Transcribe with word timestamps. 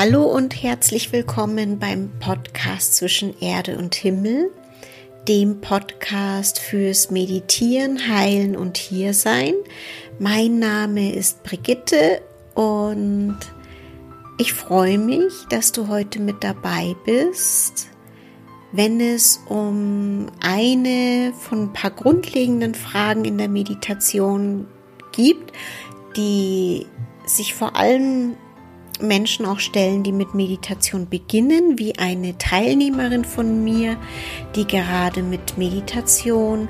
Hallo 0.00 0.22
und 0.26 0.62
herzlich 0.62 1.10
willkommen 1.10 1.80
beim 1.80 2.12
Podcast 2.20 2.94
zwischen 2.94 3.36
Erde 3.40 3.76
und 3.78 3.96
Himmel, 3.96 4.52
dem 5.26 5.60
Podcast 5.60 6.60
fürs 6.60 7.10
Meditieren, 7.10 8.08
Heilen 8.08 8.54
und 8.54 8.76
Hiersein. 8.76 9.54
Mein 10.20 10.60
Name 10.60 11.12
ist 11.12 11.42
Brigitte 11.42 12.22
und 12.54 13.38
ich 14.38 14.52
freue 14.52 14.98
mich, 14.98 15.32
dass 15.50 15.72
du 15.72 15.88
heute 15.88 16.20
mit 16.20 16.44
dabei 16.44 16.94
bist, 17.04 17.88
wenn 18.70 19.00
es 19.00 19.40
um 19.48 20.28
eine 20.40 21.32
von 21.40 21.62
ein 21.62 21.72
paar 21.72 21.90
grundlegenden 21.90 22.76
Fragen 22.76 23.24
in 23.24 23.36
der 23.36 23.48
Meditation 23.48 24.68
gibt, 25.10 25.52
die 26.16 26.86
sich 27.26 27.52
vor 27.54 27.74
allem 27.74 28.36
Menschen 29.00 29.46
auch 29.46 29.58
stellen, 29.58 30.02
die 30.02 30.12
mit 30.12 30.34
Meditation 30.34 31.08
beginnen, 31.08 31.78
wie 31.78 31.98
eine 31.98 32.36
Teilnehmerin 32.38 33.24
von 33.24 33.64
mir, 33.64 33.96
die 34.54 34.66
gerade 34.66 35.22
mit 35.22 35.58
Meditation 35.58 36.68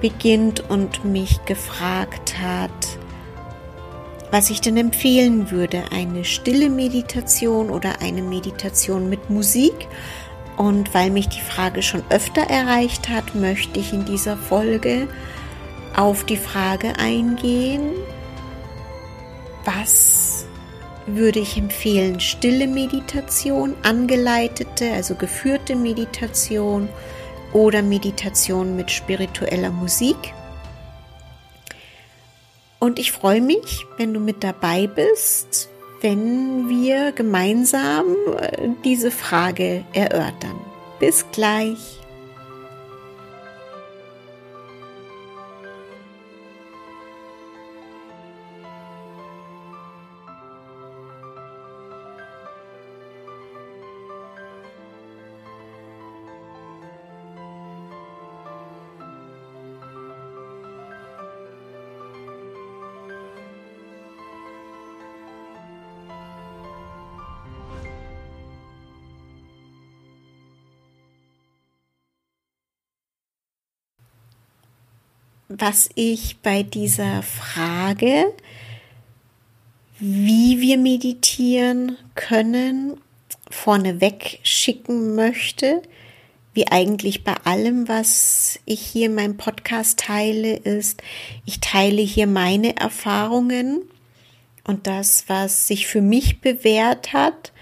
beginnt 0.00 0.68
und 0.70 1.04
mich 1.04 1.44
gefragt 1.44 2.38
hat, 2.40 2.98
was 4.30 4.50
ich 4.50 4.60
denn 4.60 4.76
empfehlen 4.76 5.50
würde, 5.50 5.84
eine 5.90 6.24
stille 6.24 6.68
Meditation 6.68 7.70
oder 7.70 8.02
eine 8.02 8.22
Meditation 8.22 9.08
mit 9.08 9.30
Musik. 9.30 9.88
Und 10.56 10.92
weil 10.92 11.10
mich 11.10 11.28
die 11.28 11.40
Frage 11.40 11.82
schon 11.82 12.02
öfter 12.10 12.42
erreicht 12.42 13.08
hat, 13.08 13.34
möchte 13.34 13.78
ich 13.78 13.92
in 13.92 14.04
dieser 14.04 14.36
Folge 14.36 15.08
auf 15.96 16.24
die 16.24 16.36
Frage 16.36 16.98
eingehen, 16.98 17.92
was 19.64 20.47
würde 21.16 21.40
ich 21.40 21.56
empfehlen, 21.56 22.20
stille 22.20 22.66
Meditation, 22.66 23.74
angeleitete, 23.82 24.92
also 24.92 25.14
geführte 25.14 25.76
Meditation 25.76 26.88
oder 27.52 27.82
Meditation 27.82 28.76
mit 28.76 28.90
spiritueller 28.90 29.70
Musik. 29.70 30.16
Und 32.78 32.98
ich 32.98 33.12
freue 33.12 33.40
mich, 33.40 33.86
wenn 33.96 34.14
du 34.14 34.20
mit 34.20 34.44
dabei 34.44 34.86
bist, 34.86 35.68
wenn 36.00 36.68
wir 36.68 37.12
gemeinsam 37.12 38.06
äh, 38.38 38.68
diese 38.84 39.10
Frage 39.10 39.84
erörtern. 39.92 40.60
Bis 41.00 41.24
gleich. 41.32 42.00
Was 75.48 75.88
ich 75.94 76.38
bei 76.42 76.62
dieser 76.62 77.22
Frage, 77.22 78.32
wie 79.98 80.60
wir 80.60 80.78
meditieren 80.78 81.96
können, 82.14 83.00
vorneweg 83.50 84.40
schicken 84.42 85.14
möchte, 85.14 85.82
wie 86.52 86.68
eigentlich 86.68 87.24
bei 87.24 87.34
allem, 87.44 87.88
was 87.88 88.58
ich 88.64 88.80
hier 88.80 89.06
in 89.06 89.14
meinem 89.14 89.36
Podcast 89.36 90.00
teile, 90.00 90.56
ist, 90.56 91.02
ich 91.46 91.60
teile 91.60 92.02
hier 92.02 92.26
meine 92.26 92.76
Erfahrungen 92.76 93.82
und 94.64 94.86
das, 94.86 95.24
was 95.28 95.66
sich 95.66 95.86
für 95.86 96.02
mich 96.02 96.40
bewährt 96.40 97.12
hat 97.12 97.52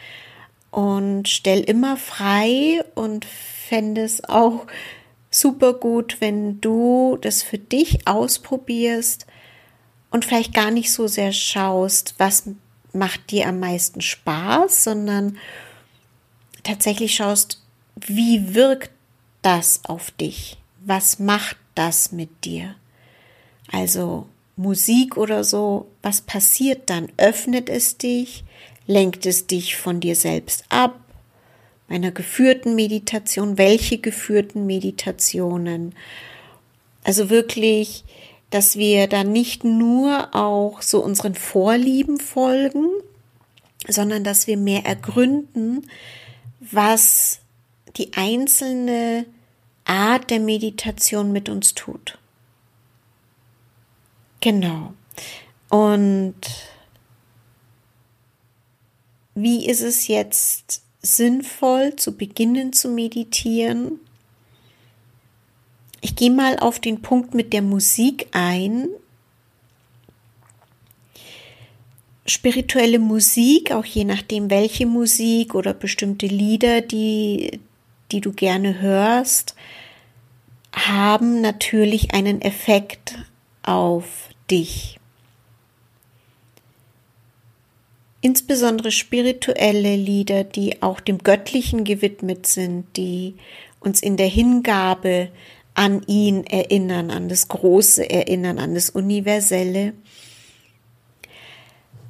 und 0.71 1.28
stelle 1.28 1.62
immer 1.62 1.97
frei 1.97 2.84
und 2.94 3.25
fände 3.25 4.03
es 4.03 4.25
auch 4.25 4.66
super 5.41 5.75
gut, 5.75 6.21
wenn 6.21 6.61
du 6.61 7.19
das 7.21 7.43
für 7.43 7.59
dich 7.59 8.07
ausprobierst 8.07 9.27
und 10.11 10.25
vielleicht 10.25 10.55
gar 10.55 10.71
nicht 10.71 10.93
so 10.93 11.07
sehr 11.07 11.33
schaust, 11.33 12.15
was 12.19 12.45
macht 12.93 13.31
dir 13.31 13.49
am 13.49 13.61
meisten 13.61 14.01
Spaß, 14.01 14.85
sondern 14.85 15.39
tatsächlich 16.63 17.15
schaust, 17.15 17.63
wie 17.97 18.55
wirkt 18.55 18.91
das 19.43 19.81
auf 19.85 20.11
dich? 20.11 20.57
Was 20.85 21.19
macht 21.19 21.57
das 21.75 22.13
mit 22.13 22.45
dir? 22.45 22.75
Also 23.71 24.27
Musik 24.57 25.17
oder 25.17 25.45
so, 25.45 25.87
was 26.03 26.23
passiert 26.23 26.89
dann? 26.89 27.13
Öffnet 27.17 27.69
es 27.69 27.99
dich? 27.99 28.45
Lenkt 28.87 29.27
es 29.27 29.47
dich 29.47 29.77
von 29.77 30.01
dir 30.01 30.17
selbst 30.17 30.65
ab? 30.69 30.99
Einer 31.89 32.11
geführten 32.11 32.75
Meditation, 32.75 33.59
welche 33.59 33.99
geführten 33.99 34.67
Meditationen. 34.67 35.95
Also 37.05 37.31
wirklich, 37.31 38.05
dass 38.51 38.77
wir 38.77 39.07
da 39.07 39.25
nicht 39.25 39.65
nur 39.65 40.35
auch 40.35 40.83
so 40.83 41.03
unseren 41.03 41.35
Vorlieben 41.35 42.19
folgen, 42.19 42.89
sondern 43.87 44.25
dass 44.25 44.47
wir 44.47 44.57
mehr 44.57 44.85
ergründen, 44.85 45.89
was 46.61 47.41
die 47.97 48.13
einzelne 48.15 49.27
Art 49.85 50.31
der 50.31 50.41
Meditation 50.41 51.33
mit 51.33 51.49
uns 51.49 51.75
tut. 51.75 52.19
Genau. 54.41 54.93
Und 55.69 56.35
wie 59.35 59.67
ist 59.67 59.83
es 59.83 60.09
jetzt 60.09 60.83
sinnvoll 61.06 61.97
zu 61.97 62.17
beginnen 62.17 62.72
zu 62.72 62.89
meditieren. 62.89 64.00
Ich 66.00 66.15
gehe 66.15 66.31
mal 66.31 66.59
auf 66.59 66.78
den 66.78 67.03
Punkt 67.03 67.34
mit 67.34 67.53
der 67.53 67.62
Musik 67.62 68.28
ein. 68.33 68.89
Spirituelle 72.27 72.99
Musik, 72.99 73.72
auch 73.72 73.84
je 73.84 74.05
nachdem 74.05 74.50
welche 74.50 74.87
Musik 74.87 75.55
oder 75.55 75.72
bestimmte 75.72 76.27
Lieder, 76.27 76.81
die, 76.81 77.61
die 78.12 78.21
du 78.21 78.33
gerne 78.33 78.81
hörst, 78.81 79.55
haben 80.73 81.41
natürlich 81.41 82.12
einen 82.12 82.43
Effekt 82.43 83.17
auf 83.62 84.28
dich. 84.50 84.99
Insbesondere 88.21 88.91
spirituelle 88.91 89.97
Lieder, 89.97 90.44
die 90.44 90.82
auch 90.82 91.00
dem 91.00 91.19
Göttlichen 91.19 91.84
gewidmet 91.84 92.47
sind, 92.47 92.97
die 92.97 93.34
uns 93.81 94.03
in 94.03 94.16
der 94.16 94.28
Hingabe 94.28 95.28
an 95.75 96.03
ihn 96.06 96.44
erinnern, 96.44 97.10
an 97.10 97.28
das 97.28 97.49
Große 97.49 98.09
erinnern, 98.09 98.59
an 98.59 98.75
das 98.75 98.91
Universelle, 98.91 99.93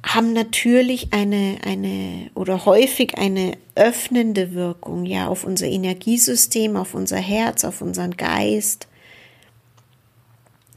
haben 0.03 0.31
natürlich 0.31 1.11
eine, 1.11 1.57
eine 1.65 2.29
oder 2.33 2.65
häufig 2.65 3.17
eine 3.17 3.57
öffnende 3.75 4.53
Wirkung, 4.53 5.05
ja, 5.05 5.27
auf 5.27 5.43
unser 5.43 5.67
Energiesystem, 5.67 6.77
auf 6.77 6.93
unser 6.93 7.17
Herz, 7.17 7.65
auf 7.65 7.81
unseren 7.81 8.15
Geist. 8.15 8.87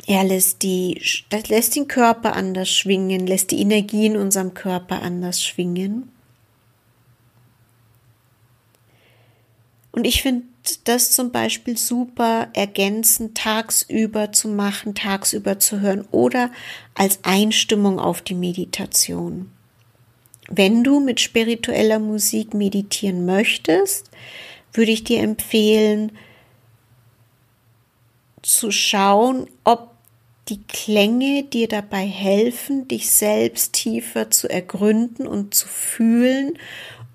Er 0.06 0.24
lässt 0.24 0.62
die, 0.62 1.00
lässt 1.48 1.76
den 1.76 1.86
Körper 1.86 2.34
anders 2.34 2.70
schwingen, 2.70 3.26
lässt 3.26 3.50
die 3.50 3.60
Energie 3.60 4.06
in 4.06 4.16
unserem 4.16 4.54
Körper 4.54 5.02
anders 5.02 5.42
schwingen. 5.42 6.10
Und 9.92 10.06
ich 10.06 10.22
finde 10.22 10.46
das 10.84 11.10
zum 11.10 11.32
Beispiel 11.32 11.76
super 11.76 12.48
ergänzend 12.54 13.36
tagsüber 13.36 14.32
zu 14.32 14.48
machen, 14.48 14.94
tagsüber 14.94 15.58
zu 15.58 15.80
hören 15.80 16.06
oder 16.10 16.50
als 16.94 17.20
Einstimmung 17.22 17.98
auf 17.98 18.22
die 18.22 18.34
Meditation. 18.34 19.50
Wenn 20.48 20.84
du 20.84 21.00
mit 21.00 21.20
spiritueller 21.20 21.98
Musik 21.98 22.54
meditieren 22.54 23.26
möchtest, 23.26 24.10
würde 24.72 24.90
ich 24.90 25.04
dir 25.04 25.20
empfehlen, 25.20 26.12
zu 28.42 28.70
schauen, 28.70 29.46
ob 29.64 29.89
die 30.48 30.62
Klänge 30.64 31.44
dir 31.44 31.68
dabei 31.68 32.06
helfen, 32.06 32.88
dich 32.88 33.10
selbst 33.10 33.72
tiefer 33.72 34.30
zu 34.30 34.48
ergründen 34.48 35.26
und 35.26 35.54
zu 35.54 35.68
fühlen 35.68 36.58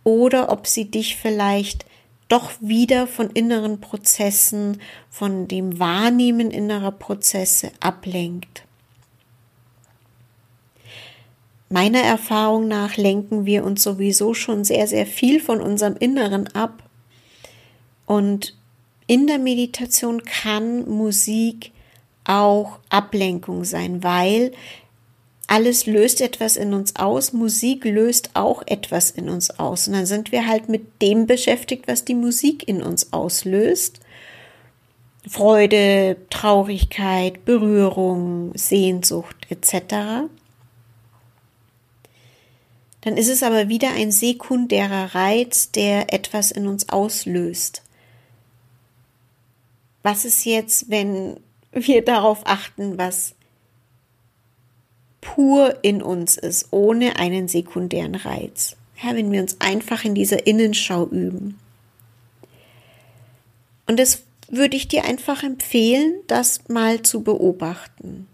oder 0.03 0.51
ob 0.51 0.67
sie 0.67 0.85
dich 0.85 1.17
vielleicht 1.17 1.85
doch 2.27 2.51
wieder 2.59 3.07
von 3.07 3.29
inneren 3.29 3.81
Prozessen, 3.81 4.81
von 5.09 5.47
dem 5.47 5.79
Wahrnehmen 5.79 6.49
innerer 6.51 6.91
Prozesse 6.91 7.71
ablenkt. 7.79 8.65
meiner 11.75 11.99
Erfahrung 11.99 12.69
nach 12.69 12.95
lenken 12.95 13.45
wir 13.45 13.65
uns 13.65 13.83
sowieso 13.83 14.33
schon 14.33 14.63
sehr, 14.63 14.87
sehr 14.87 15.05
viel 15.05 15.41
von 15.41 15.59
unserem 15.59 15.97
Inneren 15.97 16.47
ab. 16.47 16.83
Und 18.05 18.55
in 19.07 19.27
der 19.27 19.39
Meditation 19.39 20.23
kann 20.23 20.87
Musik 20.89 21.71
auch 22.25 22.79
Ablenkung 22.89 23.63
sein, 23.63 24.03
weil 24.03 24.51
alles 25.47 25.85
löst 25.85 26.21
etwas 26.21 26.57
in 26.57 26.73
uns 26.73 26.95
aus, 26.95 27.31
Musik 27.31 27.85
löst 27.85 28.31
auch 28.33 28.63
etwas 28.65 29.11
in 29.11 29.29
uns 29.29 29.51
aus. 29.51 29.87
Und 29.87 29.93
dann 29.93 30.05
sind 30.05 30.31
wir 30.31 30.47
halt 30.47 30.69
mit 30.69 31.01
dem 31.01 31.27
beschäftigt, 31.27 31.87
was 31.87 32.03
die 32.03 32.15
Musik 32.15 32.67
in 32.67 32.81
uns 32.81 33.13
auslöst. 33.13 33.99
Freude, 35.27 36.17
Traurigkeit, 36.29 37.45
Berührung, 37.45 38.51
Sehnsucht 38.55 39.35
etc. 39.49 40.27
Dann 43.01 43.17
ist 43.17 43.29
es 43.29 43.43
aber 43.43 43.69
wieder 43.69 43.91
ein 43.91 44.11
sekundärer 44.11 45.13
Reiz, 45.13 45.71
der 45.71 46.11
etwas 46.11 46.49
in 46.51 46.67
uns 46.67 46.89
auslöst. 46.89 47.83
Was 50.01 50.25
ist 50.25 50.45
jetzt, 50.45 50.89
wenn 50.89 51.37
wir 51.75 52.03
darauf 52.03 52.41
achten, 52.45 52.97
was 52.97 53.35
pur 55.21 55.77
in 55.81 56.01
uns 56.01 56.37
ist, 56.37 56.67
ohne 56.71 57.17
einen 57.17 57.47
sekundären 57.47 58.15
Reiz. 58.15 58.77
Ja, 59.03 59.15
wenn 59.15 59.31
wir 59.31 59.41
uns 59.41 59.59
einfach 59.59 60.05
in 60.05 60.15
dieser 60.15 60.47
Innenschau 60.47 61.05
üben. 61.07 61.59
Und 63.87 63.99
das 63.99 64.23
würde 64.47 64.77
ich 64.77 64.87
dir 64.87 65.03
einfach 65.03 65.43
empfehlen, 65.43 66.15
das 66.27 66.69
mal 66.69 67.01
zu 67.01 67.23
beobachten. 67.23 68.27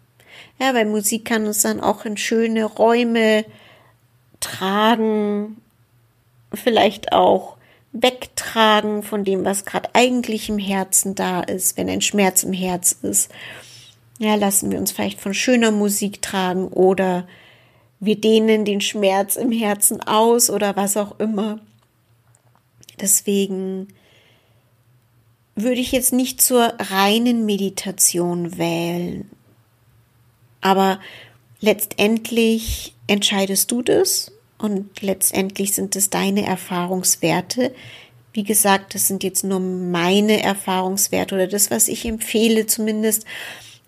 Ja, 0.59 0.73
weil 0.73 0.85
Musik 0.85 1.25
kann 1.25 1.47
uns 1.47 1.61
dann 1.61 1.79
auch 1.79 2.05
in 2.05 2.17
schöne 2.17 2.65
Räume 2.65 3.45
tragen, 4.39 5.57
vielleicht 6.53 7.13
auch 7.13 7.57
wegtragen 7.93 9.03
von 9.03 9.23
dem, 9.23 9.43
was 9.43 9.65
gerade 9.65 9.89
eigentlich 9.93 10.49
im 10.49 10.57
Herzen 10.57 11.15
da 11.15 11.41
ist, 11.41 11.77
wenn 11.77 11.89
ein 11.89 12.01
Schmerz 12.01 12.43
im 12.43 12.53
Herz 12.53 12.93
ist. 13.01 13.31
Ja, 14.19 14.35
lassen 14.35 14.71
wir 14.71 14.77
uns 14.77 14.91
vielleicht 14.91 15.19
von 15.19 15.33
schöner 15.33 15.71
Musik 15.71 16.21
tragen 16.21 16.67
oder 16.67 17.27
wir 17.99 18.19
dehnen 18.19 18.65
den 18.65 18.81
Schmerz 18.81 19.35
im 19.35 19.51
Herzen 19.51 20.01
aus 20.01 20.49
oder 20.49 20.75
was 20.75 20.95
auch 20.95 21.19
immer. 21.19 21.59
Deswegen 22.99 23.87
würde 25.55 25.81
ich 25.81 25.91
jetzt 25.91 26.13
nicht 26.13 26.41
zur 26.41 26.73
reinen 26.79 27.45
Meditation 27.45 28.57
wählen. 28.57 29.29
Aber 30.61 30.99
letztendlich 31.59 32.93
entscheidest 33.07 33.71
du 33.71 33.81
das 33.81 34.31
und 34.61 35.01
letztendlich 35.01 35.73
sind 35.73 35.95
es 35.95 36.09
deine 36.09 36.45
Erfahrungswerte. 36.45 37.73
Wie 38.33 38.43
gesagt, 38.43 38.95
das 38.95 39.07
sind 39.07 39.23
jetzt 39.23 39.43
nur 39.43 39.59
meine 39.59 40.41
Erfahrungswerte 40.41 41.35
oder 41.35 41.47
das, 41.47 41.71
was 41.71 41.87
ich 41.87 42.05
empfehle, 42.05 42.65
zumindest, 42.67 43.25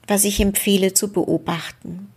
was 0.07 0.25
ich 0.25 0.39
empfehle 0.39 0.93
zu 0.93 1.11
beobachten. 1.11 2.09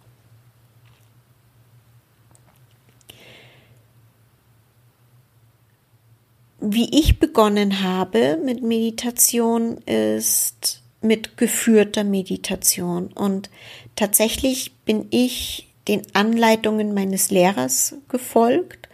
Wie 6.58 6.98
ich 6.98 7.20
begonnen 7.20 7.82
habe 7.82 8.38
mit 8.42 8.62
Meditation 8.62 9.78
ist 9.78 10.82
mit 11.00 11.36
geführter 11.36 12.02
Meditation 12.02 13.08
und 13.12 13.50
tatsächlich 13.94 14.72
bin 14.84 15.06
ich 15.10 15.65
den 15.88 16.02
Anleitungen 16.14 16.94
meines 16.94 17.30
Lehrers 17.30 17.94
gefolgt 18.08 18.88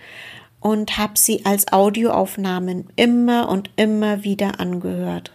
und 0.61 0.99
habe 0.99 1.15
sie 1.17 1.45
als 1.45 1.73
Audioaufnahmen 1.73 2.89
immer 2.97 3.49
und 3.49 3.71
immer 3.77 4.25
wieder 4.25 4.61
angehört. 4.61 5.33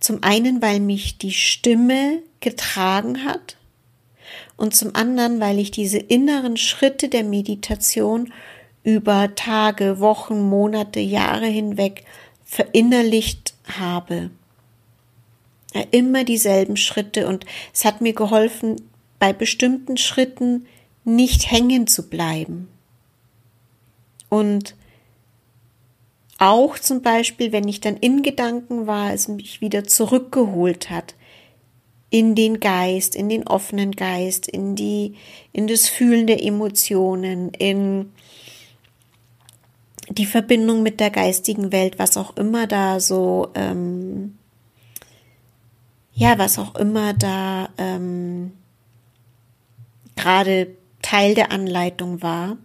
Zum 0.00 0.22
einen, 0.22 0.60
weil 0.60 0.80
mich 0.80 1.18
die 1.18 1.32
Stimme 1.32 2.20
getragen 2.40 3.24
hat 3.24 3.56
und 4.56 4.74
zum 4.74 4.94
anderen, 4.94 5.40
weil 5.40 5.58
ich 5.58 5.70
diese 5.70 5.98
inneren 5.98 6.56
Schritte 6.56 7.08
der 7.08 7.24
Meditation 7.24 8.32
über 8.82 9.34
Tage, 9.34 10.00
Wochen, 10.00 10.48
Monate, 10.48 11.00
Jahre 11.00 11.46
hinweg 11.46 12.04
verinnerlicht 12.44 13.54
habe. 13.78 14.30
Immer 15.90 16.24
dieselben 16.24 16.76
Schritte 16.76 17.28
und 17.28 17.44
es 17.74 17.84
hat 17.84 18.00
mir 18.00 18.14
geholfen, 18.14 18.87
bei 19.18 19.32
bestimmten 19.32 19.96
Schritten 19.96 20.66
nicht 21.04 21.50
hängen 21.50 21.86
zu 21.86 22.08
bleiben. 22.08 22.68
Und 24.28 24.74
auch 26.38 26.78
zum 26.78 27.02
Beispiel, 27.02 27.50
wenn 27.50 27.66
ich 27.66 27.80
dann 27.80 27.96
in 27.96 28.22
Gedanken 28.22 28.86
war, 28.86 29.12
es 29.12 29.26
mich 29.26 29.60
wieder 29.60 29.84
zurückgeholt 29.84 30.90
hat 30.90 31.14
in 32.10 32.34
den 32.34 32.60
Geist, 32.60 33.14
in 33.14 33.28
den 33.28 33.46
offenen 33.46 33.92
Geist, 33.92 34.48
in 34.48 34.76
die, 34.76 35.14
in 35.52 35.66
das 35.66 35.88
Fühlen 35.88 36.26
der 36.26 36.42
Emotionen, 36.42 37.50
in 37.50 38.12
die 40.08 40.26
Verbindung 40.26 40.82
mit 40.82 41.00
der 41.00 41.10
geistigen 41.10 41.70
Welt, 41.70 41.98
was 41.98 42.16
auch 42.16 42.36
immer 42.36 42.66
da 42.66 42.98
so, 43.00 43.48
ähm, 43.54 44.38
ja, 46.14 46.38
was 46.38 46.58
auch 46.58 46.76
immer 46.76 47.12
da 47.12 47.68
ähm, 47.76 48.52
gerade 50.18 50.68
Teil 51.00 51.34
der 51.34 51.52
Anleitung 51.52 52.22
war. 52.22 52.58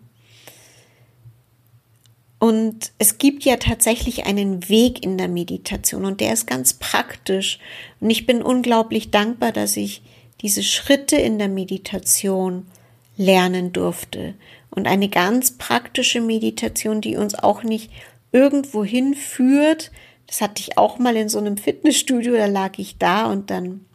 Und 2.40 2.92
es 2.98 3.20
gibt 3.20 3.46
ja 3.46 3.56
tatsächlich 3.56 4.26
einen 4.26 4.68
Weg 4.68 5.06
in 5.06 5.18
der 5.18 5.30
Meditation 5.30 6.04
und 6.04 6.20
der 6.20 6.34
ist 6.34 6.46
ganz 6.46 6.74
praktisch. 6.74 7.60
Und 8.02 8.10
ich 8.10 8.26
bin 8.26 8.42
unglaublich 8.42 9.12
dankbar, 9.12 9.54
dass 9.54 9.78
ich 9.78 10.02
diese 10.42 10.64
Schritte 10.64 11.16
in 11.16 11.40
der 11.40 11.48
Meditation 11.48 12.68
lernen 13.16 13.72
durfte. 13.72 14.34
Und 14.72 14.88
eine 14.88 15.08
ganz 15.08 15.52
praktische 15.52 16.20
Meditation, 16.20 17.00
die 17.00 17.16
uns 17.16 17.36
auch 17.36 17.64
nicht 17.64 17.92
irgendwo 18.34 18.84
hinführt. 18.84 19.92
Das 20.28 20.42
hatte 20.42 20.60
ich 20.60 20.78
auch 20.78 21.00
mal 21.00 21.16
in 21.16 21.30
so 21.30 21.38
einem 21.38 21.56
Fitnessstudio, 21.56 22.34
da 22.34 22.48
lag 22.48 22.78
ich 22.78 22.98
da 22.98 23.28
und 23.28 23.52
dann 23.52 23.86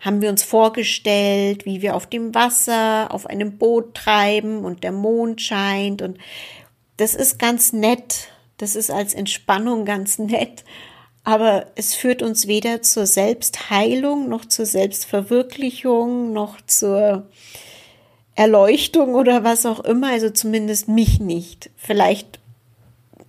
haben 0.00 0.22
wir 0.22 0.30
uns 0.30 0.42
vorgestellt, 0.42 1.66
wie 1.66 1.82
wir 1.82 1.94
auf 1.94 2.06
dem 2.06 2.34
Wasser, 2.34 3.12
auf 3.12 3.26
einem 3.26 3.58
Boot 3.58 3.94
treiben 3.94 4.64
und 4.64 4.82
der 4.82 4.92
Mond 4.92 5.42
scheint 5.42 6.00
und 6.02 6.18
das 6.96 7.14
ist 7.14 7.38
ganz 7.38 7.72
nett. 7.72 8.28
Das 8.58 8.76
ist 8.76 8.90
als 8.90 9.14
Entspannung 9.14 9.84
ganz 9.86 10.18
nett. 10.18 10.64
Aber 11.24 11.66
es 11.76 11.94
führt 11.94 12.22
uns 12.22 12.46
weder 12.46 12.82
zur 12.82 13.06
Selbstheilung 13.06 14.28
noch 14.28 14.44
zur 14.44 14.66
Selbstverwirklichung 14.66 16.32
noch 16.32 16.60
zur 16.62 17.26
Erleuchtung 18.34 19.14
oder 19.14 19.44
was 19.44 19.66
auch 19.66 19.80
immer. 19.80 20.08
Also 20.08 20.30
zumindest 20.30 20.88
mich 20.88 21.20
nicht. 21.20 21.70
Vielleicht 21.76 22.38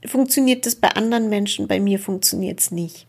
funktioniert 0.05 0.65
das 0.65 0.75
bei 0.75 0.89
anderen 0.89 1.29
Menschen, 1.29 1.67
bei 1.67 1.79
mir 1.79 1.99
funktioniert 1.99 2.59
es 2.59 2.71
nicht 2.71 3.07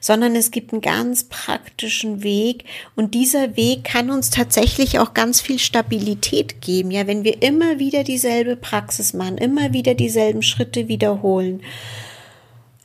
sondern 0.00 0.36
es 0.36 0.50
gibt 0.50 0.72
einen 0.72 0.82
ganz 0.82 1.24
praktischen 1.24 2.22
Weg. 2.22 2.64
Und 2.96 3.14
dieser 3.14 3.56
Weg 3.56 3.84
kann 3.84 4.10
uns 4.10 4.30
tatsächlich 4.30 4.98
auch 4.98 5.14
ganz 5.14 5.40
viel 5.40 5.58
Stabilität 5.58 6.60
geben. 6.60 6.90
Ja, 6.90 7.06
wenn 7.06 7.24
wir 7.24 7.42
immer 7.42 7.78
wieder 7.78 8.04
dieselbe 8.04 8.56
Praxis 8.56 9.12
machen, 9.12 9.38
immer 9.38 9.72
wieder 9.72 9.94
dieselben 9.94 10.42
Schritte 10.42 10.88
wiederholen, 10.88 11.62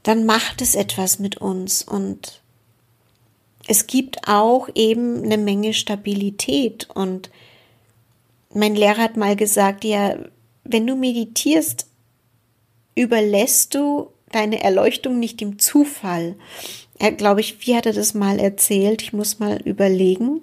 dann 0.04 0.26
macht 0.26 0.62
es 0.62 0.76
etwas 0.76 1.20
mit 1.20 1.38
uns. 1.38 1.82
Und 1.82 2.42
es 3.68 3.88
gibt 3.88 4.28
auch 4.28 4.70
eben 4.76 5.24
eine 5.24 5.38
Menge 5.38 5.74
Stabilität. 5.74 6.88
Und 6.94 7.32
mein 8.54 8.76
Lehrer 8.76 9.02
hat 9.02 9.18
mal 9.18 9.36
gesagt, 9.36 9.84
ja, 9.84 10.16
wenn 10.64 10.86
du 10.88 10.96
meditierst, 10.96 11.88
überlässt 12.96 13.76
du 13.76 14.10
deine 14.36 14.62
Erleuchtung 14.62 15.18
nicht 15.18 15.40
dem 15.40 15.60
Zufall. 15.60 16.36
Er, 17.00 17.14
glaube 17.14 17.40
ich, 17.40 17.66
wie 17.66 17.76
hat 17.76 17.86
er 17.86 17.94
das 17.94 18.14
mal 18.14 18.38
erzählt? 18.40 19.02
Ich 19.02 19.14
muss 19.14 19.40
mal 19.40 19.62
überlegen. 19.62 20.42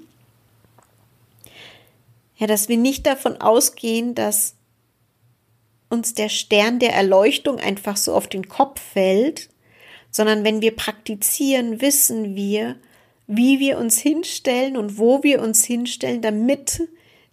Ja, 2.39 2.47
dass 2.47 2.69
wir 2.71 2.79
nicht 2.79 3.07
davon 3.07 3.37
ausgehen, 3.37 4.15
dass 4.15 4.55
uns 5.91 6.15
der 6.15 6.31
Stern 6.31 6.79
der 6.79 6.95
Erleuchtung 6.95 7.59
einfach 7.59 7.99
so 7.99 8.15
auf 8.15 8.27
den 8.27 8.49
Kopf 8.49 8.81
fällt, 8.81 9.51
sondern 10.11 10.43
wenn 10.43 10.63
wir 10.63 10.75
praktizieren, 10.75 11.83
wissen 11.83 12.35
wir, 12.35 12.77
wie 13.27 13.61
wir 13.61 13.79
uns 13.79 13.99
hinstellen 13.99 14.79
und 14.79 14.99
wo 14.99 15.23
wir 15.23 15.43
uns 15.43 15.65
hinstellen, 15.65 16.23
damit 16.23 16.89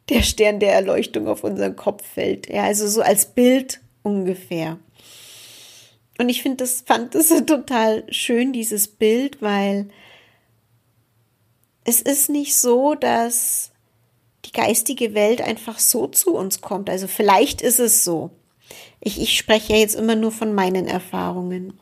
der 0.09 0.23
Stern 0.23 0.59
der 0.59 0.73
Erleuchtung 0.73 1.27
auf 1.27 1.45
unseren 1.45 1.77
Kopf 1.77 2.05
fällt. 2.05 2.49
Ja, 2.49 2.63
also 2.63 2.85
so 2.87 3.01
als 3.01 3.27
Bild 3.27 3.79
ungefähr. 4.03 4.77
Und 6.19 6.27
ich 6.27 6.43
finde 6.43 6.57
das, 6.57 6.81
fand 6.81 7.15
das 7.15 7.29
total 7.47 8.03
schön, 8.11 8.53
dieses 8.53 8.87
Bild, 8.87 9.41
weil 9.41 9.89
es 11.85 12.01
ist 12.01 12.29
nicht 12.29 12.55
so, 12.55 12.93
dass 12.93 13.71
die 14.45 14.51
geistige 14.51 15.13
Welt 15.13 15.41
einfach 15.41 15.79
so 15.79 16.07
zu 16.07 16.35
uns 16.35 16.61
kommt. 16.61 16.89
Also 16.89 17.07
vielleicht 17.07 17.61
ist 17.61 17.79
es 17.79 18.03
so. 18.03 18.31
Ich, 18.99 19.19
ich 19.21 19.37
spreche 19.37 19.73
ja 19.73 19.79
jetzt 19.79 19.95
immer 19.95 20.15
nur 20.15 20.31
von 20.31 20.53
meinen 20.53 20.87
Erfahrungen. 20.87 21.79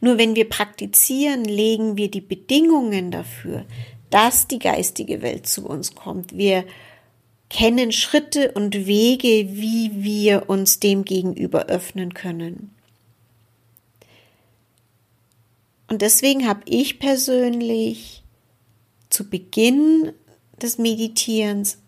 Nur 0.00 0.16
wenn 0.16 0.36
wir 0.36 0.48
praktizieren, 0.48 1.44
legen 1.44 1.96
wir 1.96 2.10
die 2.10 2.20
Bedingungen 2.20 3.10
dafür, 3.10 3.66
dass 4.10 4.46
die 4.46 4.60
geistige 4.60 5.20
Welt 5.20 5.48
zu 5.48 5.66
uns 5.66 5.96
kommt. 5.96 6.36
Wir 6.36 6.64
kennen 7.48 7.92
Schritte 7.92 8.52
und 8.52 8.86
Wege, 8.86 9.48
wie 9.50 9.90
wir 9.94 10.48
uns 10.48 10.80
dem 10.80 11.04
gegenüber 11.04 11.66
öffnen 11.66 12.14
können. 12.14 12.70
Und 15.88 16.02
deswegen 16.02 16.48
habe 16.48 16.62
ich 16.66 16.98
persönlich 16.98 18.24
zu 19.10 19.30
Beginn 19.30 20.12
des 20.60 20.78
Meditierens 20.78 21.78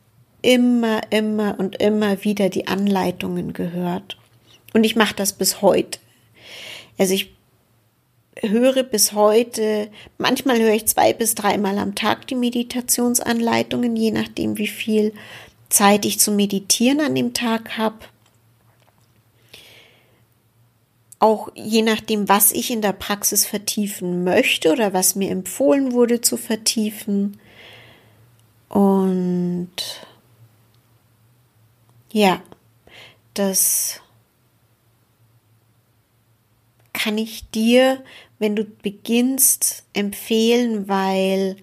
immer, 0.43 1.01
immer 1.11 1.59
und 1.59 1.81
immer 1.83 2.23
wieder 2.23 2.49
die 2.49 2.69
Anleitungen 2.69 3.53
gehört. 3.53 4.17
Und 4.73 4.85
ich 4.85 4.95
mache 4.95 5.17
das 5.17 5.33
bis 5.33 5.63
heute. 5.63 5.99
Also 6.97 7.15
ich 7.15 7.35
höre 8.41 8.85
bis 8.85 9.13
heute, 9.15 9.89
manchmal 10.17 10.61
höre 10.61 10.75
ich 10.75 10.87
zwei 10.87 11.13
bis 11.13 11.35
dreimal 11.35 11.79
am 11.79 11.97
Tag 11.97 12.27
die 12.29 12.37
Meditationsanleitungen, 12.37 13.97
je 13.97 14.13
nachdem, 14.13 14.59
wie 14.59 14.69
viel 14.69 15.13
Zeit 15.69 16.05
ich 16.05 16.19
zu 16.19 16.33
meditieren 16.33 17.01
an 17.01 17.15
dem 17.15 17.35
Tag 17.35 17.77
habe. 17.77 17.99
Auch 21.21 21.49
je 21.55 21.83
nachdem, 21.83 22.29
was 22.29 22.53
ich 22.53 22.71
in 22.71 22.81
der 22.81 22.93
Praxis 22.93 23.45
vertiefen 23.45 24.25
möchte 24.25 24.73
oder 24.73 24.93
was 24.93 25.17
mir 25.17 25.31
empfohlen 25.31 25.93
wurde 25.93 26.21
zu 26.21 26.37
vertiefen. 26.37 27.41
Und 28.69 29.71
ja, 32.13 32.41
das 33.35 34.01
kann 36.93 37.19
ich 37.19 37.51
dir, 37.51 38.03
wenn 38.39 38.57
du 38.57 38.65
beginnst, 38.65 39.85
empfehlen, 39.93 40.89
weil 40.89 41.57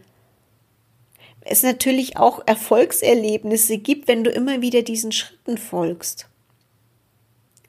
es 1.46 1.64
natürlich 1.64 2.18
auch 2.18 2.42
Erfolgserlebnisse 2.46 3.78
gibt, 3.78 4.08
wenn 4.08 4.24
du 4.24 4.32
immer 4.32 4.62
wieder 4.62 4.82
diesen 4.82 5.12
Schritten 5.12 5.58
folgst. 5.58 6.28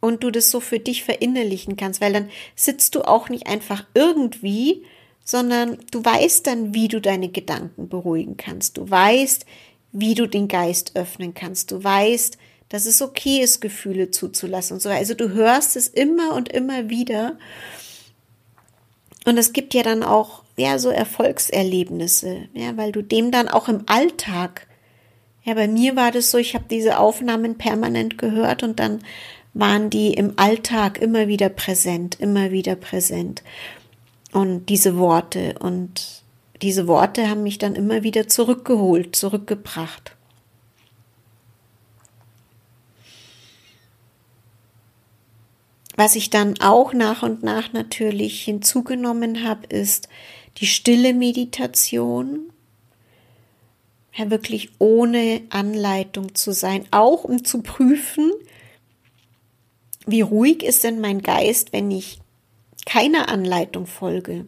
Und 0.00 0.22
du 0.22 0.30
das 0.30 0.50
so 0.50 0.60
für 0.60 0.78
dich 0.78 1.04
verinnerlichen 1.04 1.76
kannst, 1.76 2.00
weil 2.00 2.12
dann 2.12 2.30
sitzt 2.54 2.94
du 2.94 3.02
auch 3.02 3.28
nicht 3.28 3.46
einfach 3.46 3.84
irgendwie, 3.94 4.84
sondern 5.24 5.78
du 5.90 6.04
weißt 6.04 6.46
dann, 6.46 6.74
wie 6.74 6.88
du 6.88 7.00
deine 7.00 7.28
Gedanken 7.28 7.88
beruhigen 7.88 8.36
kannst. 8.36 8.78
Du 8.78 8.88
weißt, 8.88 9.44
wie 9.92 10.14
du 10.14 10.26
den 10.26 10.48
Geist 10.48 10.92
öffnen 10.94 11.34
kannst. 11.34 11.70
Du 11.70 11.82
weißt, 11.82 12.38
dass 12.68 12.86
es 12.86 13.02
okay 13.02 13.40
ist, 13.40 13.60
Gefühle 13.60 14.10
zuzulassen 14.10 14.74
und 14.74 14.80
so. 14.80 14.88
Also 14.88 15.14
du 15.14 15.30
hörst 15.30 15.76
es 15.76 15.88
immer 15.88 16.34
und 16.34 16.48
immer 16.48 16.88
wieder. 16.88 17.38
Und 19.24 19.38
es 19.38 19.52
gibt 19.52 19.74
ja 19.74 19.82
dann 19.82 20.02
auch, 20.02 20.44
ja, 20.56 20.78
so 20.78 20.88
Erfolgserlebnisse, 20.88 22.48
ja, 22.54 22.76
weil 22.76 22.92
du 22.92 23.02
dem 23.02 23.30
dann 23.30 23.48
auch 23.48 23.68
im 23.68 23.82
Alltag, 23.86 24.66
ja, 25.44 25.54
bei 25.54 25.68
mir 25.68 25.96
war 25.96 26.10
das 26.10 26.30
so, 26.30 26.38
ich 26.38 26.54
habe 26.54 26.64
diese 26.70 26.98
Aufnahmen 26.98 27.58
permanent 27.58 28.18
gehört 28.18 28.62
und 28.62 28.80
dann 28.80 29.00
waren 29.54 29.90
die 29.90 30.12
im 30.14 30.34
Alltag 30.36 30.98
immer 30.98 31.28
wieder 31.28 31.48
präsent, 31.48 32.18
immer 32.20 32.50
wieder 32.50 32.74
präsent. 32.74 33.42
Und 34.32 34.66
diese 34.66 34.98
Worte 34.98 35.54
und 35.60 36.22
diese 36.62 36.86
Worte 36.86 37.28
haben 37.28 37.42
mich 37.42 37.58
dann 37.58 37.74
immer 37.74 38.02
wieder 38.02 38.28
zurückgeholt, 38.28 39.14
zurückgebracht. 39.14 40.16
Was 45.96 46.16
ich 46.16 46.28
dann 46.28 46.60
auch 46.60 46.92
nach 46.92 47.22
und 47.22 47.42
nach 47.42 47.72
natürlich 47.72 48.42
hinzugenommen 48.42 49.44
habe, 49.44 49.66
ist 49.68 50.08
die 50.58 50.66
stille 50.66 51.14
Meditation. 51.14 52.52
Ja, 54.14 54.30
wirklich 54.30 54.70
ohne 54.78 55.42
Anleitung 55.50 56.34
zu 56.34 56.52
sein, 56.52 56.86
auch 56.90 57.24
um 57.24 57.44
zu 57.44 57.62
prüfen, 57.62 58.32
wie 60.06 60.22
ruhig 60.22 60.62
ist 60.62 60.84
denn 60.84 61.00
mein 61.00 61.20
Geist, 61.20 61.72
wenn 61.72 61.90
ich 61.90 62.18
keiner 62.86 63.28
Anleitung 63.28 63.86
folge. 63.86 64.46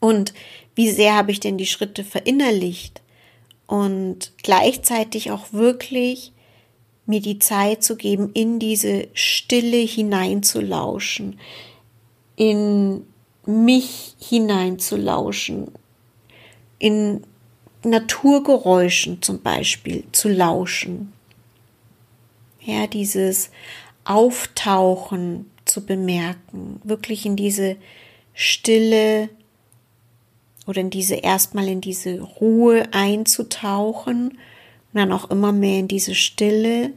Und 0.00 0.34
wie 0.74 0.90
sehr 0.90 1.14
habe 1.14 1.30
ich 1.30 1.38
denn 1.38 1.58
die 1.58 1.66
Schritte 1.66 2.02
verinnerlicht? 2.02 3.02
Und 3.66 4.32
gleichzeitig 4.42 5.30
auch 5.30 5.52
wirklich 5.52 6.32
mir 7.06 7.20
die 7.20 7.38
Zeit 7.38 7.84
zu 7.84 7.96
geben, 7.96 8.30
in 8.34 8.58
diese 8.58 9.08
Stille 9.12 9.76
hineinzulauschen, 9.76 11.38
in 12.42 13.06
mich 13.46 14.16
hineinzulauschen, 14.18 15.70
in 16.80 17.22
Naturgeräuschen 17.84 19.22
zum 19.22 19.42
Beispiel 19.42 20.02
zu 20.10 20.28
lauschen. 20.28 21.12
Ja, 22.58 22.88
dieses 22.88 23.52
Auftauchen 24.02 25.52
zu 25.66 25.86
bemerken, 25.86 26.80
wirklich 26.82 27.26
in 27.26 27.36
diese 27.36 27.76
Stille 28.34 29.28
oder 30.66 30.80
in 30.80 30.90
diese 30.90 31.14
erstmal 31.14 31.68
in 31.68 31.80
diese 31.80 32.22
Ruhe 32.22 32.88
einzutauchen 32.90 34.30
und 34.30 34.38
dann 34.94 35.12
auch 35.12 35.30
immer 35.30 35.52
mehr 35.52 35.78
in 35.78 35.86
diese 35.86 36.16
Stille. 36.16 36.92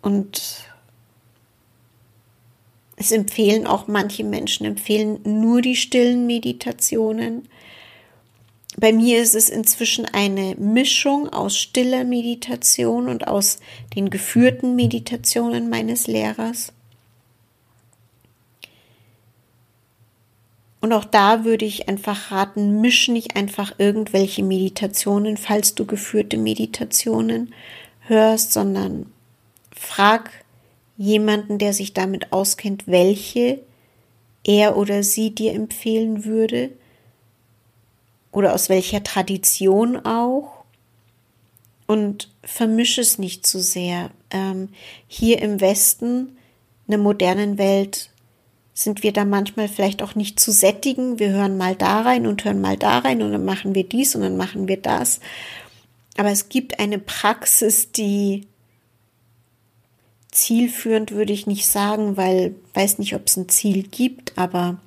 Und 0.00 0.70
es 2.96 3.12
empfehlen 3.12 3.66
auch 3.66 3.86
manche 3.88 4.24
Menschen, 4.24 4.66
empfehlen 4.66 5.20
nur 5.24 5.60
die 5.60 5.76
stillen 5.76 6.26
Meditationen. 6.26 7.48
Bei 8.78 8.92
mir 8.92 9.22
ist 9.22 9.34
es 9.34 9.50
inzwischen 9.50 10.06
eine 10.06 10.54
Mischung 10.56 11.28
aus 11.28 11.56
stiller 11.56 12.04
Meditation 12.04 13.08
und 13.08 13.28
aus 13.28 13.58
den 13.94 14.10
geführten 14.10 14.76
Meditationen 14.76 15.68
meines 15.68 16.06
Lehrers. 16.06 16.72
Und 20.80 20.92
auch 20.92 21.04
da 21.04 21.44
würde 21.44 21.64
ich 21.64 21.88
einfach 21.88 22.30
raten, 22.30 22.80
misch 22.80 23.08
nicht 23.08 23.34
einfach 23.34 23.74
irgendwelche 23.78 24.42
Meditationen, 24.42 25.36
falls 25.36 25.74
du 25.74 25.84
geführte 25.84 26.36
Meditationen 26.36 27.52
hörst, 28.02 28.52
sondern 28.52 29.06
frag 29.74 30.30
jemanden, 30.96 31.58
der 31.58 31.72
sich 31.72 31.92
damit 31.92 32.32
auskennt, 32.32 32.86
welche 32.86 33.60
er 34.44 34.76
oder 34.76 35.02
sie 35.02 35.34
dir 35.34 35.52
empfehlen 35.54 36.24
würde 36.24 36.70
oder 38.32 38.54
aus 38.54 38.68
welcher 38.68 39.02
Tradition 39.02 40.04
auch. 40.04 40.64
Und 41.86 42.30
vermisch 42.42 42.98
es 42.98 43.18
nicht 43.18 43.46
zu 43.46 43.60
sehr. 43.60 44.10
Ähm, 44.30 44.70
hier 45.06 45.40
im 45.40 45.60
Westen, 45.60 46.36
in 46.86 46.90
der 46.90 46.98
modernen 46.98 47.58
Welt, 47.58 48.10
sind 48.74 49.02
wir 49.02 49.12
da 49.12 49.24
manchmal 49.24 49.68
vielleicht 49.68 50.02
auch 50.02 50.14
nicht 50.14 50.38
zu 50.38 50.52
sättigen. 50.52 51.18
Wir 51.18 51.30
hören 51.30 51.56
mal 51.56 51.74
da 51.74 52.02
rein 52.02 52.26
und 52.26 52.44
hören 52.44 52.60
mal 52.60 52.76
da 52.76 52.98
rein 52.98 53.22
und 53.22 53.32
dann 53.32 53.44
machen 53.44 53.74
wir 53.74 53.84
dies 53.84 54.14
und 54.14 54.22
dann 54.22 54.36
machen 54.36 54.68
wir 54.68 54.76
das. 54.76 55.20
Aber 56.18 56.30
es 56.30 56.48
gibt 56.48 56.78
eine 56.78 56.98
Praxis, 56.98 57.92
die 57.92 58.46
zielführend 60.36 61.12
würde 61.12 61.32
ich 61.32 61.46
nicht 61.46 61.66
sagen, 61.66 62.16
weil 62.16 62.54
weiß 62.74 62.98
nicht, 62.98 63.14
ob 63.14 63.26
es 63.26 63.36
ein 63.36 63.48
Ziel 63.48 63.82
gibt, 63.84 64.36
aber 64.36 64.78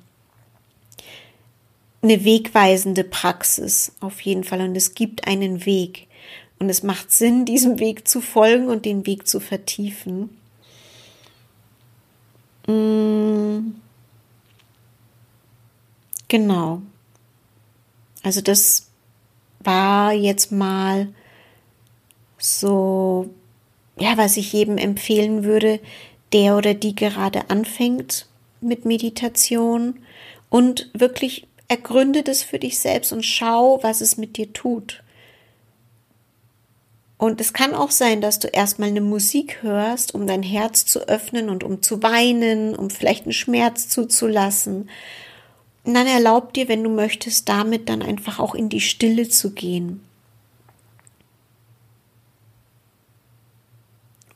eine 2.02 2.24
wegweisende 2.24 3.04
Praxis 3.04 3.92
auf 4.00 4.20
jeden 4.22 4.44
Fall 4.44 4.62
und 4.62 4.76
es 4.76 4.94
gibt 4.94 5.26
einen 5.26 5.66
Weg 5.66 6.06
und 6.58 6.70
es 6.70 6.82
macht 6.82 7.10
Sinn, 7.10 7.44
diesem 7.46 7.78
Weg 7.78 8.06
zu 8.08 8.20
folgen 8.20 8.68
und 8.68 8.84
den 8.84 9.06
Weg 9.06 9.26
zu 9.26 9.40
vertiefen. 9.40 10.30
Mm. 12.66 13.74
Genau. 16.28 16.82
Also 18.22 18.40
das 18.40 18.86
war 19.64 20.12
jetzt 20.12 20.52
mal 20.52 21.12
so, 22.38 23.28
ja, 24.00 24.16
was 24.16 24.36
ich 24.36 24.52
jedem 24.52 24.78
empfehlen 24.78 25.44
würde, 25.44 25.78
der 26.32 26.56
oder 26.56 26.74
die 26.74 26.94
gerade 26.94 27.50
anfängt 27.50 28.26
mit 28.60 28.84
Meditation 28.84 30.00
und 30.48 30.90
wirklich 30.94 31.46
ergründe 31.68 32.22
das 32.22 32.42
für 32.42 32.58
dich 32.58 32.78
selbst 32.78 33.12
und 33.12 33.24
schau, 33.24 33.78
was 33.82 34.00
es 34.00 34.16
mit 34.16 34.36
dir 34.36 34.52
tut. 34.52 35.02
Und 37.16 37.40
es 37.40 37.52
kann 37.52 37.74
auch 37.74 37.90
sein, 37.90 38.22
dass 38.22 38.38
du 38.38 38.48
erstmal 38.48 38.88
eine 38.88 39.02
Musik 39.02 39.58
hörst, 39.60 40.14
um 40.14 40.26
dein 40.26 40.42
Herz 40.42 40.86
zu 40.86 41.06
öffnen 41.06 41.50
und 41.50 41.62
um 41.62 41.82
zu 41.82 42.02
weinen, 42.02 42.74
um 42.74 42.88
vielleicht 42.88 43.24
einen 43.24 43.34
Schmerz 43.34 43.88
zuzulassen. 43.88 44.88
dann 45.84 46.06
erlaub 46.06 46.54
dir, 46.54 46.68
wenn 46.68 46.82
du 46.82 46.88
möchtest, 46.88 47.48
damit 47.48 47.90
dann 47.90 48.00
einfach 48.00 48.38
auch 48.40 48.54
in 48.54 48.70
die 48.70 48.80
Stille 48.80 49.28
zu 49.28 49.50
gehen. 49.50 50.00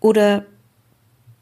Oder 0.05 0.45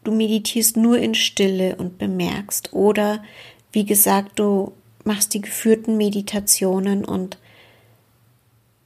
du 0.04 0.12
meditierst 0.12 0.76
nur 0.76 0.96
in 0.96 1.16
Stille 1.16 1.74
und 1.74 1.98
bemerkst. 1.98 2.72
Oder 2.72 3.24
wie 3.72 3.84
gesagt, 3.84 4.38
du 4.38 4.70
machst 5.02 5.34
die 5.34 5.40
geführten 5.40 5.96
Meditationen 5.96 7.04
und 7.04 7.38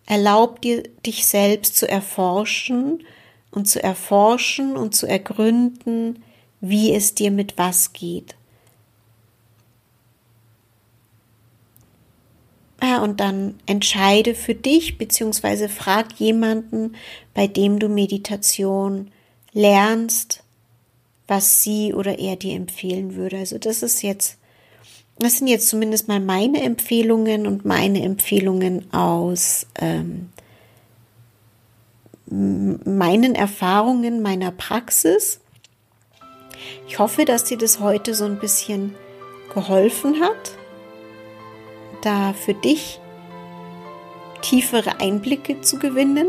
erlaub 0.06 0.62
dir, 0.62 0.82
dich 1.04 1.26
selbst 1.26 1.76
zu 1.76 1.86
erforschen 1.86 3.04
und 3.50 3.68
zu 3.68 3.82
erforschen 3.82 4.78
und 4.78 4.94
zu 4.94 5.06
ergründen, 5.06 6.22
wie 6.62 6.94
es 6.94 7.14
dir 7.14 7.30
mit 7.30 7.58
was 7.58 7.92
geht. 7.92 8.34
Ja, 12.82 13.02
und 13.02 13.20
dann 13.20 13.60
entscheide 13.66 14.34
für 14.34 14.54
dich, 14.54 14.96
beziehungsweise 14.96 15.68
frag 15.68 16.14
jemanden, 16.14 16.96
bei 17.34 17.46
dem 17.46 17.78
du 17.78 17.90
Meditation 17.90 19.10
lernst, 19.56 20.44
was 21.26 21.62
sie 21.62 21.94
oder 21.94 22.18
er 22.18 22.36
dir 22.36 22.54
empfehlen 22.54 23.16
würde. 23.16 23.38
Also 23.38 23.56
das 23.56 23.82
ist 23.82 24.02
jetzt, 24.02 24.36
das 25.18 25.38
sind 25.38 25.46
jetzt 25.46 25.68
zumindest 25.68 26.08
mal 26.08 26.20
meine 26.20 26.62
Empfehlungen 26.62 27.46
und 27.46 27.64
meine 27.64 28.02
Empfehlungen 28.02 28.92
aus 28.92 29.66
ähm, 29.80 30.28
meinen 32.26 33.34
Erfahrungen, 33.34 34.20
meiner 34.20 34.50
Praxis. 34.50 35.40
Ich 36.86 36.98
hoffe, 36.98 37.24
dass 37.24 37.44
dir 37.44 37.56
das 37.56 37.80
heute 37.80 38.14
so 38.14 38.26
ein 38.26 38.38
bisschen 38.38 38.94
geholfen 39.54 40.20
hat, 40.20 40.52
da 42.02 42.34
für 42.34 42.54
dich 42.54 43.00
tiefere 44.42 45.00
Einblicke 45.00 45.62
zu 45.62 45.78
gewinnen 45.78 46.28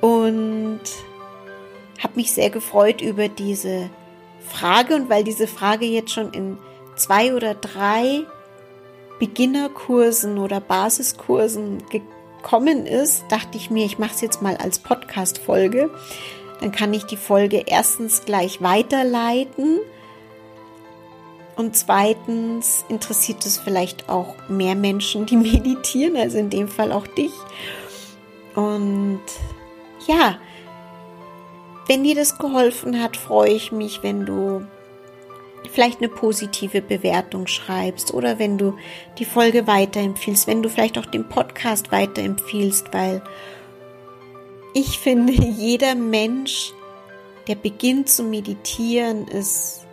und 0.00 0.80
habe 2.02 2.14
mich 2.16 2.32
sehr 2.32 2.50
gefreut 2.50 3.00
über 3.00 3.28
diese 3.28 3.90
Frage 4.40 4.96
und 4.96 5.08
weil 5.08 5.24
diese 5.24 5.46
Frage 5.46 5.86
jetzt 5.86 6.12
schon 6.12 6.32
in 6.32 6.58
zwei 6.96 7.34
oder 7.34 7.54
drei 7.54 8.24
Beginnerkursen 9.18 10.38
oder 10.38 10.60
Basiskursen 10.60 11.82
gekommen 11.90 12.86
ist, 12.86 13.24
dachte 13.28 13.56
ich 13.58 13.70
mir, 13.70 13.84
ich 13.84 13.98
mache 13.98 14.14
es 14.14 14.20
jetzt 14.22 14.42
mal 14.42 14.56
als 14.56 14.78
Podcast-Folge. 14.78 15.90
Dann 16.60 16.72
kann 16.72 16.92
ich 16.92 17.04
die 17.04 17.16
Folge 17.16 17.64
erstens 17.66 18.24
gleich 18.24 18.62
weiterleiten 18.62 19.80
und 21.60 21.76
zweitens 21.76 22.86
interessiert 22.88 23.44
es 23.44 23.58
vielleicht 23.58 24.08
auch 24.08 24.34
mehr 24.48 24.74
Menschen, 24.74 25.26
die 25.26 25.36
meditieren, 25.36 26.16
also 26.16 26.38
in 26.38 26.48
dem 26.48 26.68
Fall 26.68 26.90
auch 26.90 27.06
dich. 27.06 27.32
Und 28.54 29.20
ja, 30.06 30.38
wenn 31.86 32.04
dir 32.04 32.14
das 32.14 32.38
geholfen 32.38 33.02
hat, 33.02 33.16
freue 33.16 33.50
ich 33.50 33.72
mich, 33.72 34.02
wenn 34.02 34.26
du 34.26 34.64
vielleicht 35.70 35.98
eine 35.98 36.08
positive 36.08 36.82
Bewertung 36.82 37.46
schreibst 37.46 38.12
oder 38.14 38.38
wenn 38.38 38.58
du 38.58 38.76
die 39.18 39.24
Folge 39.24 39.66
weiterempfiehlst, 39.66 40.46
wenn 40.46 40.62
du 40.62 40.68
vielleicht 40.68 40.98
auch 40.98 41.06
den 41.06 41.28
Podcast 41.28 41.92
weiterempfiehlst, 41.92 42.92
weil 42.92 43.22
ich 44.74 44.98
finde, 44.98 45.32
jeder 45.32 45.94
Mensch, 45.94 46.72
der 47.48 47.54
beginnt 47.54 48.08
zu 48.08 48.22
meditieren, 48.22 49.28
ist 49.28 49.86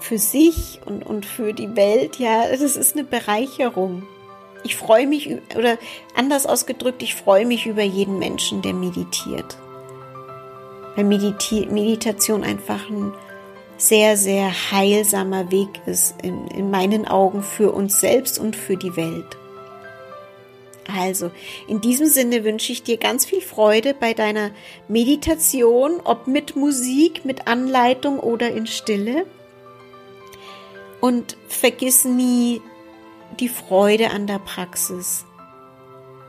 für 0.00 0.18
sich 0.18 0.80
und, 0.84 1.04
und 1.04 1.24
für 1.24 1.54
die 1.54 1.76
Welt, 1.76 2.18
ja, 2.18 2.48
das 2.48 2.60
ist 2.60 2.94
eine 2.94 3.04
Bereicherung. 3.04 4.02
Ich 4.62 4.76
freue 4.76 5.06
mich, 5.06 5.30
oder 5.56 5.78
anders 6.14 6.46
ausgedrückt, 6.46 7.02
ich 7.02 7.14
freue 7.14 7.46
mich 7.46 7.66
über 7.66 7.82
jeden 7.82 8.18
Menschen, 8.18 8.62
der 8.62 8.74
meditiert 8.74 9.58
weil 10.94 11.04
Mediti 11.04 11.66
Meditation 11.66 12.44
einfach 12.44 12.88
ein 12.88 13.12
sehr, 13.76 14.16
sehr 14.16 14.52
heilsamer 14.70 15.50
Weg 15.50 15.80
ist 15.86 16.14
in, 16.22 16.46
in 16.48 16.70
meinen 16.70 17.06
Augen 17.06 17.42
für 17.42 17.72
uns 17.72 18.00
selbst 18.00 18.38
und 18.38 18.56
für 18.56 18.76
die 18.76 18.96
Welt. 18.96 19.36
Also, 20.96 21.30
in 21.66 21.80
diesem 21.80 22.06
Sinne 22.06 22.44
wünsche 22.44 22.70
ich 22.70 22.82
dir 22.82 22.98
ganz 22.98 23.24
viel 23.24 23.40
Freude 23.40 23.94
bei 23.94 24.12
deiner 24.12 24.50
Meditation, 24.86 26.00
ob 26.04 26.26
mit 26.26 26.56
Musik, 26.56 27.24
mit 27.24 27.46
Anleitung 27.48 28.20
oder 28.20 28.52
in 28.52 28.66
Stille. 28.66 29.26
Und 31.00 31.36
vergiss 31.48 32.04
nie 32.04 32.60
die 33.40 33.48
Freude 33.48 34.10
an 34.10 34.26
der 34.26 34.38
Praxis 34.38 35.24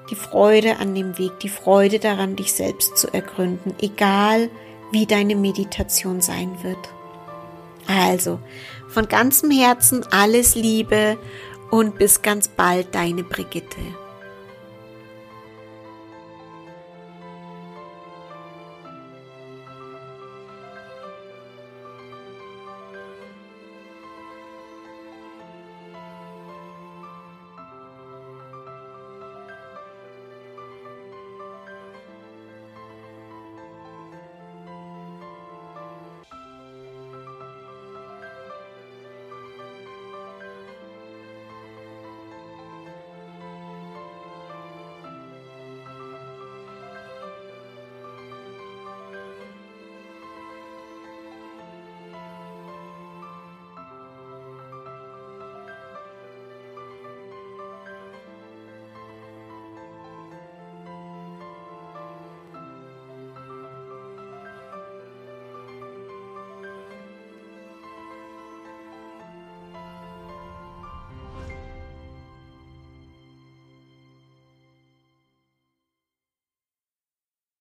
die 0.10 0.15
Freude 0.15 0.78
an 0.78 0.94
dem 0.94 1.18
Weg, 1.18 1.39
die 1.39 1.50
Freude 1.50 2.00
daran, 2.00 2.36
dich 2.36 2.54
selbst 2.54 2.98
zu 2.98 3.13
ergründen, 3.13 3.74
egal 3.82 4.50
wie 4.91 5.06
deine 5.06 5.36
Meditation 5.36 6.22
sein 6.22 6.58
wird. 6.63 6.78
Also, 7.88 8.39
von 8.88 9.08
ganzem 9.08 9.52
Herzen 9.52 10.06
alles 10.12 10.56
Liebe 10.56 11.18
und 11.72 11.98
bis 11.98 12.22
ganz 12.22 12.48
bald, 12.48 12.94
deine 12.96 13.24
Brigitte. 13.24 13.82